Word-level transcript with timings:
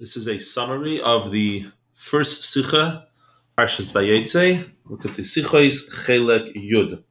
This 0.00 0.16
is 0.16 0.26
a 0.26 0.38
summary 0.38 1.00
of 1.00 1.30
the 1.30 1.66
first 1.92 2.44
Sikha, 2.44 3.06
Parshas 3.56 3.92
Vayetze. 3.92 4.68
Look 4.86 5.04
at 5.04 5.14
the 5.16 5.22
Sichos 5.22 5.90
Chelek 5.90 6.56
Yud. 6.56 7.02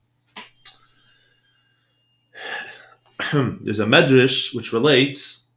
There's 3.63 3.79
a 3.79 3.85
medrash 3.85 4.53
which 4.55 4.73
relates 4.73 5.47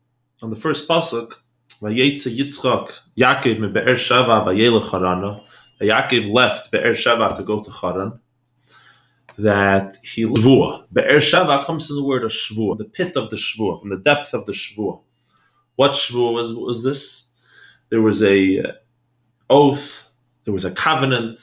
on 0.42 0.50
the 0.50 0.56
first 0.56 0.86
pasuk, 0.86 1.32
Vayetze 1.80 2.36
Yitzchak, 2.36 2.92
Yaakov 3.16 3.58
me 3.58 3.68
Be'er 3.68 3.96
Shava 3.96 4.44
Vayelech 4.44 4.82
Charana. 4.82 5.42
Yaakov 5.80 6.32
left 6.32 6.70
Be'er 6.70 6.92
Shava 6.92 7.36
to 7.36 7.42
go 7.42 7.64
to 7.64 7.72
Charan. 7.72 8.20
That 9.38 9.96
he 10.04 10.24
Shvua. 10.24 10.84
Be'er 10.92 11.18
Shava 11.18 11.64
comes 11.64 11.86
from 11.86 11.96
the 11.96 12.04
word 12.04 12.22
of 12.22 12.30
Shvua, 12.30 12.76
the 12.78 12.84
pit 12.84 13.16
of 13.16 13.30
the 13.30 13.36
Shvua, 13.36 13.80
from 13.80 13.90
the 13.90 13.98
depth 13.98 14.34
of 14.34 14.44
the 14.46 14.52
Shvua. 14.52 15.00
What 15.76 15.92
Shvua 15.92 16.32
was, 16.32 16.54
was 16.54 16.82
this? 16.82 17.24
there 17.94 18.00
was 18.00 18.24
a 18.24 18.58
uh, 18.58 18.72
oath, 19.48 20.08
there 20.44 20.52
was 20.52 20.64
a 20.64 20.70
covenant 20.72 21.38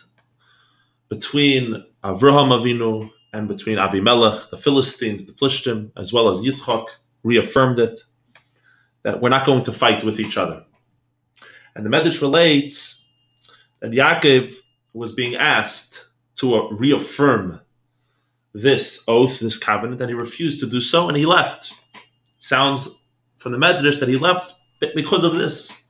between 1.09 1.85
Avraham 2.03 2.49
Avinu 2.49 3.09
and 3.33 3.47
between 3.47 3.77
Avimelech, 3.77 4.49
the 4.49 4.57
Philistines, 4.57 5.25
the 5.25 5.31
Plishtim, 5.31 5.91
as 5.95 6.11
well 6.11 6.29
as 6.29 6.41
Yitzchak, 6.41 6.87
reaffirmed 7.23 7.79
it 7.79 8.01
that 9.03 9.21
we're 9.21 9.29
not 9.29 9.45
going 9.45 9.63
to 9.63 9.71
fight 9.71 10.03
with 10.03 10.19
each 10.19 10.37
other. 10.37 10.65
And 11.73 11.85
the 11.85 11.89
Medrash 11.89 12.21
relates 12.21 13.07
that 13.79 13.91
Yaakov 13.91 14.53
was 14.93 15.13
being 15.13 15.35
asked 15.35 16.05
to 16.35 16.55
uh, 16.55 16.69
reaffirm 16.71 17.61
this 18.53 19.05
oath, 19.07 19.39
this 19.39 19.57
covenant, 19.57 20.01
and 20.01 20.09
he 20.09 20.15
refused 20.15 20.59
to 20.59 20.67
do 20.67 20.81
so, 20.81 21.07
and 21.07 21.15
he 21.15 21.25
left. 21.25 21.71
Sounds 22.37 23.00
from 23.41 23.51
the 23.51 23.57
Medrash 23.57 23.99
that 23.99 24.09
he 24.09 24.17
left 24.17 24.53
because 24.95 25.23
of 25.23 25.33
this 25.33 25.81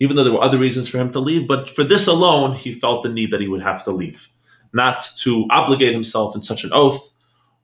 even 0.00 0.16
though 0.16 0.24
there 0.24 0.32
were 0.32 0.42
other 0.42 0.58
reasons 0.58 0.88
for 0.88 0.98
him 0.98 1.10
to 1.12 1.20
leave. 1.20 1.48
But 1.48 1.70
for 1.70 1.84
this 1.84 2.06
alone, 2.06 2.54
he 2.54 2.72
felt 2.72 3.02
the 3.02 3.08
need 3.08 3.30
that 3.32 3.40
he 3.40 3.48
would 3.48 3.62
have 3.62 3.84
to 3.84 3.90
leave, 3.90 4.28
not 4.72 5.04
to 5.18 5.46
obligate 5.50 5.92
himself 5.92 6.34
in 6.34 6.42
such 6.42 6.64
an 6.64 6.70
oath. 6.72 7.12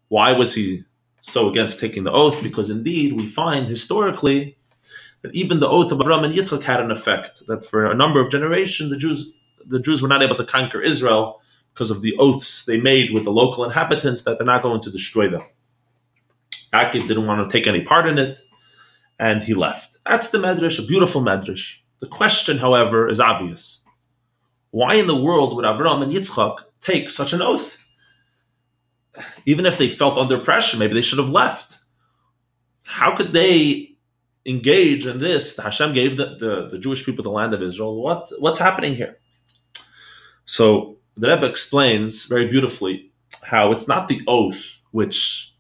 Why 0.08 0.32
was 0.32 0.54
he 0.54 0.84
so 1.22 1.48
against 1.48 1.80
taking 1.80 2.04
the 2.04 2.12
oath? 2.12 2.42
Because 2.42 2.70
indeed, 2.70 3.12
we 3.14 3.26
find 3.26 3.66
historically 3.66 4.56
that 5.22 5.34
even 5.34 5.60
the 5.60 5.68
oath 5.68 5.92
of 5.92 6.00
Abraham 6.00 6.24
and 6.24 6.34
Yitzchak 6.34 6.62
had 6.62 6.80
an 6.80 6.90
effect. 6.90 7.46
That 7.46 7.64
for 7.64 7.90
a 7.90 7.94
number 7.94 8.20
of 8.20 8.30
generations, 8.30 8.90
the 8.90 8.96
Jews 8.96 9.32
the 9.66 9.80
Jews 9.80 10.02
were 10.02 10.08
not 10.08 10.22
able 10.22 10.36
to 10.36 10.44
conquer 10.44 10.82
Israel 10.82 11.40
because 11.72 11.90
of 11.90 12.02
the 12.02 12.14
oaths 12.18 12.66
they 12.66 12.78
made 12.78 13.12
with 13.12 13.24
the 13.24 13.32
local 13.32 13.64
inhabitants 13.64 14.22
that 14.24 14.36
they're 14.36 14.46
not 14.46 14.62
going 14.62 14.82
to 14.82 14.90
destroy 14.90 15.28
them. 15.28 15.40
Yaakov 16.74 17.08
didn't 17.08 17.26
want 17.26 17.48
to 17.48 17.52
take 17.52 17.66
any 17.66 17.80
part 17.80 18.06
in 18.06 18.18
it, 18.18 18.40
and 19.18 19.42
he 19.42 19.54
left. 19.54 19.98
That's 20.06 20.30
the 20.30 20.38
medrash, 20.38 20.78
a 20.78 20.86
beautiful 20.86 21.22
medrash. 21.22 21.78
The 22.00 22.06
question, 22.06 22.58
however, 22.58 23.08
is 23.08 23.20
obvious. 23.20 23.84
Why 24.70 24.94
in 24.94 25.06
the 25.06 25.16
world 25.16 25.54
would 25.54 25.64
Avram 25.64 26.02
and 26.02 26.12
Yitzchak 26.12 26.58
take 26.80 27.10
such 27.10 27.32
an 27.32 27.40
oath? 27.40 27.78
Even 29.46 29.64
if 29.64 29.78
they 29.78 29.88
felt 29.88 30.18
under 30.18 30.38
pressure, 30.38 30.76
maybe 30.76 30.94
they 30.94 31.02
should 31.02 31.20
have 31.20 31.30
left. 31.30 31.78
How 32.86 33.16
could 33.16 33.32
they 33.32 33.96
engage 34.44 35.06
in 35.06 35.20
this? 35.20 35.56
Hashem 35.56 35.92
gave 35.92 36.16
the, 36.16 36.36
the, 36.38 36.68
the 36.72 36.78
Jewish 36.78 37.06
people 37.06 37.22
the 37.22 37.30
land 37.30 37.54
of 37.54 37.62
Israel. 37.62 38.02
What's, 38.02 38.38
what's 38.40 38.58
happening 38.58 38.96
here? 38.96 39.18
So 40.44 40.98
the 41.16 41.28
Rebbe 41.28 41.46
explains 41.46 42.26
very 42.26 42.48
beautifully 42.48 43.12
how 43.44 43.72
it's 43.72 43.88
not 43.88 44.08
the 44.08 44.20
oath 44.26 44.82
which 44.90 45.54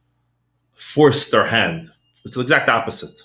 forced 0.74 1.30
their 1.30 1.46
hand. 1.46 1.92
It's 2.24 2.34
the 2.36 2.42
exact 2.42 2.68
opposite 2.68 3.22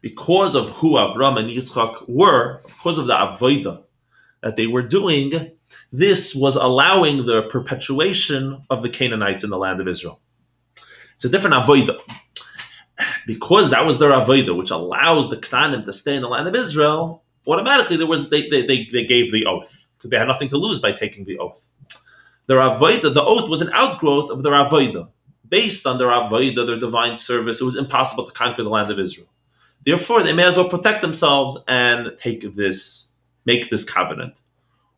because 0.00 0.54
of 0.54 0.70
who 0.70 0.92
Avram 0.92 1.38
and 1.38 1.50
Yitzchak 1.50 2.08
were, 2.08 2.62
because 2.66 2.98
of 2.98 3.06
the 3.06 3.14
avodah 3.14 3.82
that 4.42 4.56
they 4.56 4.66
were 4.66 4.82
doing, 4.82 5.52
this 5.92 6.34
was 6.34 6.56
allowing 6.56 7.26
the 7.26 7.42
perpetuation 7.50 8.62
of 8.70 8.82
the 8.82 8.88
Canaanites 8.88 9.44
in 9.44 9.50
the 9.50 9.58
land 9.58 9.80
of 9.80 9.88
Israel. 9.88 10.20
It's 11.14 11.24
a 11.24 11.28
different 11.28 11.56
avodah. 11.56 11.98
Because 13.26 13.70
that 13.70 13.86
was 13.86 13.98
their 13.98 14.10
avodah, 14.10 14.56
which 14.56 14.70
allows 14.70 15.30
the 15.30 15.36
Canaanim 15.36 15.84
to 15.84 15.92
stay 15.92 16.16
in 16.16 16.22
the 16.22 16.28
land 16.28 16.48
of 16.48 16.54
Israel, 16.54 17.22
automatically 17.46 17.96
there 17.96 18.06
was 18.06 18.30
they, 18.30 18.48
they, 18.48 18.66
they, 18.66 18.88
they 18.92 19.04
gave 19.04 19.32
the 19.32 19.46
oath 19.46 19.86
they 20.04 20.16
had 20.16 20.28
nothing 20.28 20.48
to 20.48 20.56
lose 20.56 20.78
by 20.78 20.92
taking 20.92 21.24
the 21.24 21.38
oath. 21.38 21.66
Their 22.46 22.58
avodah, 22.58 23.12
the 23.12 23.22
oath 23.22 23.48
was 23.48 23.60
an 23.60 23.70
outgrowth 23.72 24.30
of 24.30 24.42
their 24.42 24.52
avodah. 24.52 25.08
Based 25.48 25.86
on 25.86 25.98
their 25.98 26.08
avodah, 26.08 26.66
their 26.66 26.78
divine 26.78 27.16
service, 27.16 27.60
it 27.60 27.64
was 27.64 27.76
impossible 27.76 28.24
to 28.26 28.32
conquer 28.32 28.62
the 28.62 28.70
land 28.70 28.90
of 28.90 28.98
Israel. 28.98 29.28
Therefore, 29.84 30.22
they 30.22 30.34
may 30.34 30.44
as 30.44 30.56
well 30.56 30.68
protect 30.68 31.00
themselves 31.00 31.58
and 31.66 32.12
take 32.18 32.54
this, 32.54 33.12
make 33.46 33.70
this 33.70 33.88
covenant. 33.88 34.34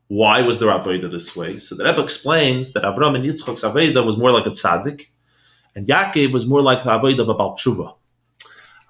Why 0.08 0.42
was 0.42 0.58
their 0.58 0.70
Avodah 0.70 1.10
this 1.10 1.36
way? 1.36 1.60
So 1.60 1.74
the 1.74 1.84
Rebbe 1.84 2.02
explains 2.02 2.72
that 2.72 2.82
Avram 2.82 3.14
and 3.14 3.24
Yitzchak's 3.24 3.62
Avodah 3.62 4.04
was 4.04 4.18
more 4.18 4.32
like 4.32 4.46
a 4.46 4.50
tzaddik, 4.50 5.06
and 5.74 5.86
Yaakov 5.86 6.32
was 6.32 6.46
more 6.46 6.62
like 6.62 6.82
the 6.82 6.90
Avodah 6.90 7.20
of 7.20 7.28
a 7.28 7.34
Baltshuva. 7.34 7.94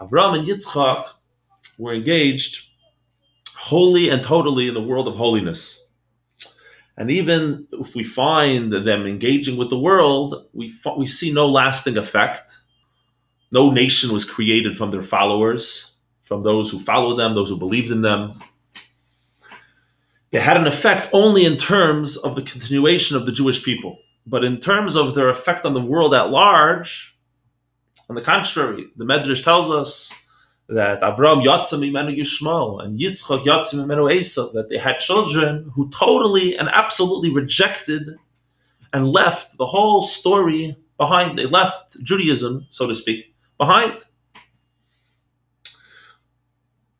Avram 0.00 0.38
and 0.38 0.48
Yitzchak 0.48 1.10
were 1.78 1.92
engaged 1.92 2.68
wholly 3.56 4.08
and 4.08 4.24
totally 4.24 4.68
in 4.68 4.74
the 4.74 4.82
world 4.82 5.06
of 5.06 5.16
holiness. 5.16 5.86
And 6.96 7.10
even 7.10 7.68
if 7.72 7.94
we 7.94 8.04
find 8.04 8.72
them 8.72 9.06
engaging 9.06 9.56
with 9.56 9.70
the 9.70 9.78
world, 9.78 10.46
we, 10.52 10.72
we 10.96 11.06
see 11.06 11.32
no 11.32 11.46
lasting 11.46 11.96
effect 11.96 12.50
no 13.52 13.70
nation 13.70 14.12
was 14.12 14.28
created 14.28 14.76
from 14.76 14.90
their 14.90 15.02
followers, 15.02 15.92
from 16.22 16.42
those 16.42 16.70
who 16.70 16.80
followed 16.80 17.16
them, 17.16 17.34
those 17.34 17.50
who 17.50 17.58
believed 17.58 17.92
in 17.92 18.00
them. 18.00 18.32
It 20.32 20.40
had 20.40 20.56
an 20.56 20.66
effect 20.66 21.10
only 21.12 21.44
in 21.44 21.58
terms 21.58 22.16
of 22.16 22.34
the 22.34 22.42
continuation 22.42 23.16
of 23.18 23.26
the 23.26 23.32
Jewish 23.32 23.62
people. 23.62 23.98
But 24.26 24.42
in 24.42 24.58
terms 24.60 24.96
of 24.96 25.14
their 25.14 25.28
effect 25.28 25.66
on 25.66 25.74
the 25.74 25.80
world 25.80 26.14
at 26.14 26.30
large, 26.30 27.16
on 28.08 28.14
the 28.16 28.22
contrary, 28.22 28.86
the 28.96 29.04
Medrash 29.04 29.44
tells 29.44 29.70
us 29.70 30.12
that 30.68 31.02
Avram 31.02 31.44
Yatzim 31.44 31.80
Imenu 31.80 32.16
Yishmael 32.18 32.82
and 32.82 32.98
Yitzchak 32.98 33.44
Yatzim 33.44 33.84
Imenu 33.84 34.10
Esav, 34.18 34.54
that 34.54 34.70
they 34.70 34.78
had 34.78 34.98
children 34.98 35.70
who 35.74 35.90
totally 35.90 36.56
and 36.56 36.68
absolutely 36.70 37.30
rejected 37.30 38.16
and 38.92 39.08
left 39.08 39.58
the 39.58 39.66
whole 39.66 40.02
story 40.02 40.76
behind. 40.96 41.38
They 41.38 41.46
left 41.46 42.02
Judaism, 42.02 42.66
so 42.70 42.86
to 42.86 42.94
speak, 42.94 43.31
behind. 43.64 43.96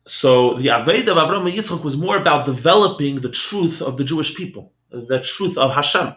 So 0.05 0.29
the 0.61 0.67
Aved 0.67 1.07
of 1.07 1.17
Avram 1.17 1.45
and 1.47 1.57
Yitzchak 1.57 1.83
was 1.83 1.97
more 2.05 2.17
about 2.17 2.45
developing 2.45 3.13
the 3.19 3.35
truth 3.47 3.81
of 3.81 3.97
the 3.97 4.07
Jewish 4.11 4.31
people, 4.35 4.71
the 4.91 5.21
truth 5.33 5.57
of 5.57 5.73
Hashem, 5.73 6.15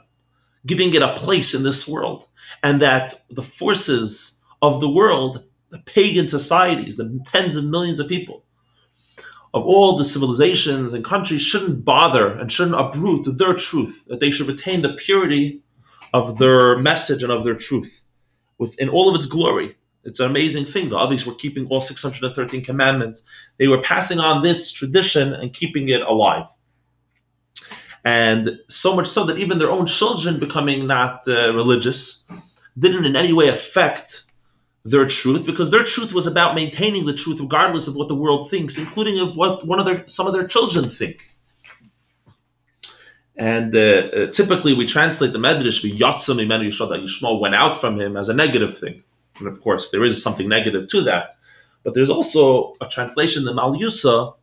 giving 0.65 0.95
it 0.95 1.03
a 1.03 1.15
place 1.15 1.51
in 1.55 1.63
this 1.65 1.89
world, 1.89 2.29
and 2.63 2.81
that 2.81 3.07
the 3.39 3.49
forces 3.61 4.41
of 4.63 4.81
the 4.81 4.93
world, 5.01 5.33
the 5.71 5.79
pagan 5.79 6.29
societies, 6.29 6.97
the 6.97 7.09
tens 7.27 7.57
of 7.57 7.65
millions 7.65 7.99
of 8.01 8.09
people, 8.09 8.45
of 9.57 9.63
all 9.65 9.97
the 9.97 10.05
civilizations 10.15 10.93
and 10.93 11.05
countries 11.05 11.43
shouldn't 11.43 11.85
bother 11.85 12.27
and 12.39 12.53
shouldn't 12.53 12.83
uproot 12.85 13.25
their 13.39 13.55
truth, 13.55 14.05
that 14.09 14.21
they 14.21 14.31
should 14.31 14.49
retain 14.49 14.83
the 14.83 14.95
purity 15.07 15.63
of 16.13 16.39
their 16.39 16.79
message 16.79 17.23
and 17.25 17.33
of 17.33 17.43
their 17.45 17.59
truth 17.69 17.93
within 18.59 18.89
all 18.89 19.09
of 19.09 19.17
its 19.17 19.27
glory. 19.27 19.77
It's 20.07 20.21
an 20.21 20.27
amazing 20.27 20.65
thing. 20.65 20.89
The 20.89 20.99
Avis 20.99 21.27
were 21.27 21.35
keeping 21.35 21.67
all 21.67 21.81
613 21.81 22.63
commandments. 22.65 23.25
They 23.59 23.67
were 23.67 23.83
passing 23.83 24.21
on 24.21 24.43
this 24.43 24.71
tradition 24.71 25.33
and 25.35 25.53
keeping 25.53 25.89
it 25.89 26.03
alive. 26.03 26.47
And 28.05 28.61
so 28.69 28.95
much 28.95 29.09
so 29.09 29.25
that 29.25 29.39
even 29.39 29.59
their 29.59 29.71
own 29.71 29.87
children 29.87 30.39
becoming 30.39 30.87
not 30.87 31.27
uh, 31.27 31.53
religious 31.53 32.25
didn't 32.79 33.05
in 33.05 33.17
any 33.17 33.33
way 33.33 33.49
affect 33.49 34.23
their 34.85 35.09
truth 35.09 35.45
because 35.45 35.73
their 35.73 35.83
truth 35.83 36.13
was 36.13 36.29
about 36.29 36.55
maintaining 36.55 37.07
the 37.07 37.13
truth 37.13 37.41
regardless 37.41 37.89
of 37.89 37.97
what 37.97 38.07
the 38.07 38.15
world 38.15 38.49
thinks, 38.49 38.79
including 38.79 39.19
of 39.19 39.37
what 39.37 39.67
one 39.67 39.81
of 39.81 39.87
their 39.87 40.07
some 40.07 40.29
of 40.29 40.33
their 40.33 40.47
children 40.47 40.89
think. 40.89 41.29
And 43.37 43.75
uh, 43.75 43.79
uh, 43.79 44.27
typically 44.31 44.73
we 44.73 44.87
translate 44.87 45.33
the 45.33 45.41
Medrash, 45.41 45.83
"V'yatzam 45.83 46.39
imenu 46.39 46.71
Yishmael 46.71 47.41
went 47.41 47.57
out 47.57 47.77
from 47.77 48.01
him 48.01 48.17
as 48.17 48.29
a 48.29 48.35
negative 48.35 48.79
thing. 48.79 49.03
And 49.39 49.49
of 49.49 49.61
course, 49.61 49.91
there 49.91 50.05
is 50.05 50.23
something 50.23 50.49
negative 50.49 50.89
to 50.89 51.03
that. 51.03 51.37
But 51.83 51.95
there's 51.95 52.11
also 52.11 52.75
a 52.81 52.87
translation 52.87 53.47
in 53.47 53.55
Mal 53.55 53.75
Yusa 53.75 54.35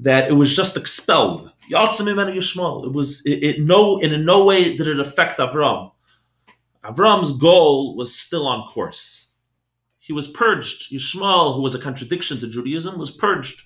that 0.00 0.28
it 0.28 0.32
was 0.32 0.54
just 0.54 0.76
expelled. 0.76 1.50
It 1.68 2.92
was 2.92 3.26
it, 3.26 3.42
it 3.42 3.60
no 3.60 3.98
in 3.98 4.24
no 4.24 4.44
way 4.44 4.76
did 4.76 4.88
it 4.88 5.00
affect 5.00 5.38
Avram. 5.38 5.92
Avram's 6.84 7.36
goal 7.36 7.96
was 7.96 8.14
still 8.14 8.46
on 8.46 8.68
course. 8.68 9.30
He 9.98 10.12
was 10.12 10.28
purged. 10.28 10.92
Yishmael, 10.92 11.56
who 11.56 11.62
was 11.62 11.74
a 11.74 11.80
contradiction 11.80 12.38
to 12.38 12.46
Judaism, 12.46 12.98
was 12.98 13.10
purged. 13.10 13.62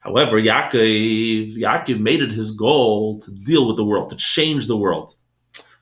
However, 0.00 0.40
Yaakov, 0.40 1.56
Yaakov 1.56 2.00
made 2.00 2.22
it 2.22 2.32
his 2.32 2.52
goal 2.52 3.20
to 3.20 3.30
deal 3.30 3.68
with 3.68 3.76
the 3.76 3.84
world, 3.84 4.10
to 4.10 4.16
change 4.16 4.66
the 4.66 4.76
world. 4.76 5.14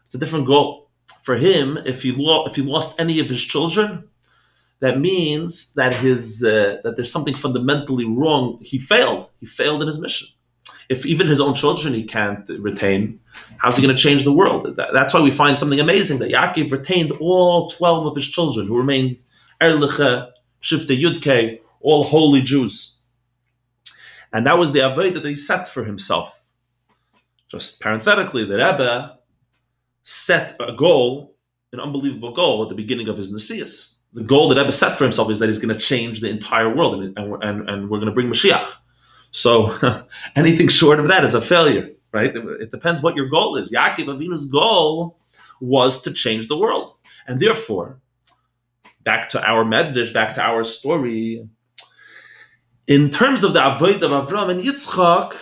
It's 0.05 0.15
a 0.17 0.19
different 0.19 0.47
goal 0.47 0.90
for 1.22 1.37
him, 1.37 1.78
if 1.84 2.02
he 2.02 2.12
lo- 2.12 2.46
if 2.46 2.56
he 2.56 2.62
lost 2.62 3.00
any 3.00 3.20
of 3.20 3.28
his 3.28 3.44
children, 3.44 4.05
that 4.81 4.99
means 4.99 5.75
that 5.75 5.94
his 5.94 6.43
uh, 6.44 6.78
that 6.82 6.96
there's 6.96 7.12
something 7.12 7.34
fundamentally 7.34 8.06
wrong. 8.06 8.58
He 8.62 8.78
failed. 8.78 9.31
He 9.40 9.46
failed 9.46 9.82
in 9.82 9.88
his 9.88 10.00
mission. 10.00 10.28
If 10.88 11.06
even 11.06 11.28
his 11.28 11.40
own 11.40 11.55
children 11.55 11.94
he 11.94 12.05
can't 12.05 12.49
retain, 12.49 13.20
how's 13.58 13.76
he 13.76 13.82
going 13.82 13.94
to 13.94 14.02
change 14.02 14.25
the 14.25 14.32
world? 14.32 14.76
That, 14.76 14.90
that's 14.93 15.14
why 15.14 15.20
we 15.20 15.31
find 15.31 15.58
something 15.58 15.78
amazing 15.78 16.19
that 16.19 16.32
Yaakov 16.32 16.72
retained 16.72 17.12
all 17.12 17.70
twelve 17.70 18.06
of 18.06 18.17
his 18.17 18.28
children, 18.28 18.67
who 18.67 18.76
remained 18.76 19.19
Erliche, 19.61 20.31
Shifte 20.62 20.99
Yudke, 20.99 21.61
all 21.81 22.02
holy 22.05 22.43
Jews. 22.43 22.96
And 24.32 24.46
that 24.46 24.58
was 24.58 24.72
the 24.72 24.81
avodah 24.81 25.22
that 25.22 25.28
he 25.28 25.37
set 25.37 25.69
for 25.69 25.84
himself. 25.84 26.44
Just 27.49 27.81
parenthetically, 27.81 28.44
the 28.44 28.56
Rebbe 28.56 29.19
set 30.02 30.56
a 30.61 30.73
goal, 30.73 31.37
an 31.73 31.81
unbelievable 31.81 32.32
goal, 32.32 32.62
at 32.62 32.69
the 32.69 32.75
beginning 32.75 33.08
of 33.08 33.17
his 33.17 33.32
Nasias. 33.32 33.97
The 34.12 34.25
goal 34.25 34.49
that 34.49 34.58
Rebbe 34.58 34.73
set 34.73 34.97
for 34.97 35.05
himself 35.05 35.31
is 35.31 35.38
that 35.38 35.49
he's 35.49 35.61
going 35.61 35.75
to 35.76 35.81
change 35.81 36.20
the 36.20 36.29
entire 36.29 36.75
world, 36.75 37.02
and, 37.02 37.19
and, 37.19 37.43
and, 37.43 37.70
and 37.70 37.91
we're 37.91 37.99
going 37.99 38.08
to 38.08 38.14
bring 38.14 38.29
Mashiach. 38.29 38.69
So 39.31 40.05
anything 40.37 40.69
short 40.69 40.99
of 40.99 41.08
that 41.08 41.25
is 41.25 41.35
a 41.35 41.41
failure, 41.41 41.91
right? 42.12 42.35
It 42.35 42.70
depends 42.70 43.02
what 43.02 43.14
your 43.14 43.29
goal 43.29 43.56
is. 43.56 43.70
Yaakov 43.70 44.06
Avinu's 44.06 44.47
goal 44.47 45.19
was 45.61 46.03
to 46.03 46.12
change 46.12 46.49
the 46.49 46.56
world, 46.56 46.94
and 47.29 47.38
therefore, 47.38 48.00
back 49.05 49.29
to 49.31 49.49
our 49.49 49.64
medrash, 49.64 50.12
back 50.12 50.35
to 50.35 50.43
our 50.43 50.64
story. 50.64 51.49
In 52.88 53.11
terms 53.11 53.44
of 53.44 53.53
the 53.53 53.61
avodah 53.61 54.03
of 54.03 54.29
Avram 54.29 54.50
and 54.50 54.64
Yitzchak, 54.64 55.35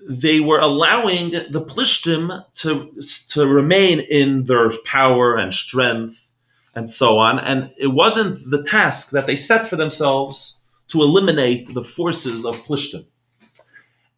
they 0.00 0.40
were 0.40 0.60
allowing 0.60 1.30
the 1.30 1.64
Plishtim 1.64 2.44
to, 2.54 2.92
to 3.30 3.46
remain 3.46 4.00
in 4.00 4.44
their 4.44 4.72
power 4.84 5.36
and 5.36 5.52
strength 5.52 6.32
and 6.74 6.88
so 6.88 7.18
on. 7.18 7.38
And 7.38 7.72
it 7.76 7.88
wasn't 7.88 8.38
the 8.50 8.64
task 8.64 9.10
that 9.10 9.26
they 9.26 9.36
set 9.36 9.66
for 9.66 9.76
themselves 9.76 10.60
to 10.88 11.02
eliminate 11.02 11.74
the 11.74 11.82
forces 11.82 12.44
of 12.44 12.56
Plishtim. 12.64 13.06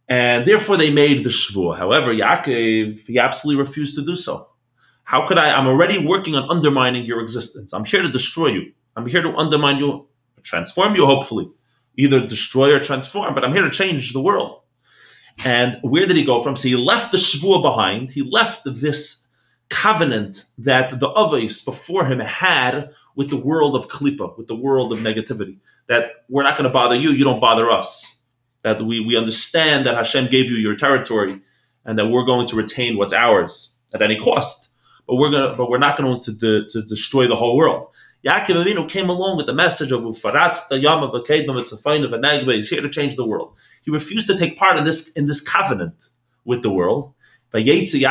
And 0.09 0.47
therefore 0.47 0.77
they 0.77 0.93
made 0.93 1.25
the 1.25 1.31
Shvuah. 1.31 1.79
However, 1.79 2.13
Yaakov, 2.13 3.07
he 3.07 3.19
absolutely 3.19 3.63
refused 3.63 3.97
to 3.97 4.05
do 4.05 4.17
so. 4.17 4.49
How 5.05 5.27
could 5.27 5.39
I? 5.39 5.51
I'm 5.51 5.67
already 5.67 6.05
working 6.05 6.35
on 6.35 6.51
undermining 6.51 7.05
your 7.05 7.21
existence. 7.21 7.73
I'm 7.73 7.85
here 7.85 8.03
to 8.03 8.09
destroy 8.09 8.49
you. 8.49 8.73
I'm 8.97 9.07
here 9.07 9.23
to 9.23 9.35
undermine 9.37 9.79
you, 9.79 10.07
transform 10.43 10.95
you, 10.95 11.07
hopefully. 11.07 11.51
Either 11.97 12.27
destroy 12.27 12.75
or 12.75 12.81
transform, 12.81 13.35
but 13.35 13.45
I'm 13.45 13.53
here 13.53 13.63
to 13.63 13.71
change 13.71 14.13
the 14.13 14.21
world. 14.21 14.63
And 15.45 15.79
where 15.83 16.07
did 16.07 16.17
he 16.17 16.25
go 16.25 16.43
from? 16.43 16.57
So 16.57 16.69
he 16.69 16.77
left 16.77 17.13
the 17.13 17.19
Shvuah 17.19 17.63
behind. 17.63 18.11
He 18.11 18.23
left 18.23 18.63
this 18.65 19.29
covenant 19.71 20.45
that 20.59 21.01
the 21.01 21.09
Avos 21.11 21.65
before 21.65 22.05
him 22.05 22.19
had 22.19 22.91
with 23.15 23.31
the 23.31 23.37
world 23.37 23.75
of 23.75 23.89
Klippa, 23.89 24.37
with 24.37 24.49
the 24.49 24.57
world 24.57 24.93
of 24.93 24.99
negativity. 24.99 25.59
That 25.89 26.25
we're 26.29 26.43
not 26.43 26.57
going 26.57 26.69
to 26.69 26.73
bother 26.73 26.95
you, 26.95 27.11
you 27.11 27.25
don't 27.25 27.41
bother 27.41 27.71
us. 27.71 28.23
That 28.63 28.83
we, 28.83 29.01
we 29.01 29.17
understand 29.17 29.87
that 29.87 29.95
Hashem 29.95 30.27
gave 30.31 30.51
you 30.51 30.57
your 30.57 30.77
territory 30.77 31.41
and 31.85 31.99
that 31.99 32.09
we're 32.09 32.27
going 32.27 32.47
to 32.49 32.57
retain 32.57 32.97
what's 32.97 33.13
ours 33.13 33.77
at 33.95 34.03
any 34.03 34.19
cost. 34.19 34.71
But 35.07 35.17
we're 35.17 35.31
gonna, 35.31 35.57
but 35.57 35.71
we're 35.71 35.79
not 35.79 35.97
going 35.97 36.23
to, 36.23 36.33
de- 36.33 36.69
to 36.71 36.83
destroy 36.83 37.27
the 37.27 37.37
whole 37.37 37.57
world. 37.57 37.89
Yaakov 38.25 38.65
Avinu 38.65 38.89
came 38.89 39.09
along 39.09 39.39
with 39.39 39.47
the 39.47 39.55
message 39.55 39.93
of 39.93 40.03
Ufaratz 40.03 40.69
the 40.69 40.79
Yam 40.79 41.03
of 41.03 41.13
Akedma 41.13 42.05
of 42.05 42.13
a 42.13 42.53
He's 42.53 42.69
here 42.69 42.83
to 42.83 42.91
change 42.91 43.17
the 43.17 43.27
world. 43.27 43.55
He 43.83 43.91
refused 43.91 44.27
to 44.27 44.39
take 44.39 44.59
part 44.59 44.77
in 44.77 44.85
this 44.85 45.11
in 45.13 45.27
this 45.27 45.41
covenant 45.41 46.11
with 46.45 46.63
the 46.63 46.71
world. 46.71 47.15
Where 47.53 47.65
did 47.65 47.77
he 47.77 48.01
go 48.01 48.11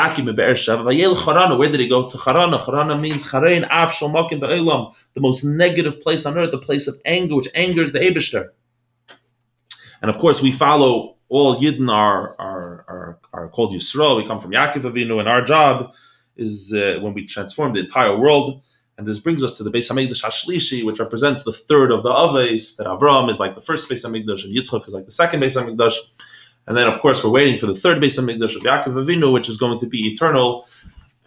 to 2.10 2.18
Charana? 2.18 2.60
Charana 2.60 3.00
means 3.00 3.28
Charein 3.28 3.70
Av 3.70 3.90
Shalmakim 3.90 4.42
Be'elam, 4.42 4.94
the 5.14 5.22
most 5.22 5.46
negative 5.46 6.02
place 6.02 6.26
on 6.26 6.38
earth, 6.38 6.52
the 6.52 6.58
place 6.58 6.88
of 6.90 6.96
anger, 7.06 7.36
which 7.38 7.48
angers 7.56 7.94
the 7.94 8.00
Aibishter. 8.00 8.50
And 10.02 10.10
of 10.10 10.18
course, 10.18 10.42
we 10.42 10.52
follow 10.52 11.16
all 11.30 11.62
Yidden 11.62 11.90
are, 11.90 12.36
are, 12.40 12.86
are, 12.88 13.20
are 13.32 13.48
called 13.50 13.72
Yisrael. 13.72 14.18
We 14.18 14.28
come 14.28 14.42
from 14.42 14.52
Yaakov 14.52 14.82
Avinu, 14.82 15.20
and 15.20 15.30
our 15.30 15.42
job 15.42 15.94
is 16.36 16.74
uh, 16.74 17.00
when 17.02 17.14
we 17.14 17.26
transform 17.26 17.74
the 17.74 17.82
entire 17.82 18.18
world. 18.18 18.64
And 19.00 19.08
this 19.08 19.18
brings 19.18 19.46
us 19.46 19.56
to 19.56 19.64
the 19.64 19.72
Beis 19.72 19.90
Hamikdash 19.90 20.26
Hashlishi, 20.26 20.84
which 20.84 21.00
represents 21.00 21.44
the 21.44 21.54
third 21.54 21.90
of 21.90 22.04
the 22.04 22.10
Avos. 22.10 22.76
That 22.76 22.88
Avram 22.88 23.30
is 23.30 23.40
like 23.40 23.56
the 23.56 23.62
first 23.62 23.90
Beis 23.90 24.06
Hamikdash, 24.06 24.44
and 24.44 24.54
Yitzchak 24.54 24.86
is 24.90 24.94
like 24.94 25.06
the 25.06 25.12
second 25.14 25.40
Beis 25.40 25.56
Hamikdash. 25.56 25.96
And 26.68 26.76
then, 26.76 26.86
of 26.86 27.00
course, 27.00 27.24
we're 27.24 27.30
waiting 27.30 27.58
for 27.58 27.66
the 27.66 27.76
third 27.76 28.04
Beis 28.04 28.20
Hamikdash 28.20 28.58
of 28.58 28.64
Yaakov 28.64 29.02
Avinu, 29.02 29.32
which 29.32 29.48
is 29.48 29.56
going 29.56 29.80
to 29.80 29.86
be 29.86 30.06
eternal 30.10 30.68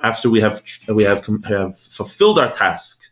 after 0.03 0.29
we 0.29 0.43
have 0.43 0.63
we 0.87 1.05
have, 1.05 1.27
have 1.45 1.81
fulfilled 1.81 2.39
our 2.39 2.53
task, 2.55 3.11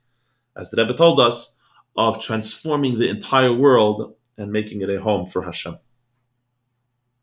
as 0.54 0.70
the 0.70 0.76
Rebbe 0.76 0.94
told 0.94 1.20
us, 1.20 1.56
of 1.96 2.20
transforming 2.20 2.98
the 2.98 3.08
entire 3.08 3.54
world 3.54 4.14
and 4.36 4.52
making 4.52 4.82
it 4.82 4.90
a 4.90 5.00
home 5.00 5.26
for 5.26 5.40
Hashem. 5.42 5.78